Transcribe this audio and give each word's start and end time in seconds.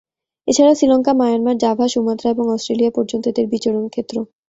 এছাড়া 0.47 0.73
Sri Lanka, 0.75 1.11
Myanmar, 1.13 1.55
Java, 1.57 1.85
Sumatra 1.87 2.27
এবং 2.29 2.45
Australia 2.49 2.91
পর্যন্ত 2.95 3.23
এদের 3.27 3.45
বিচরণ 3.47 3.85
ক্ষেত্র। 3.87 4.15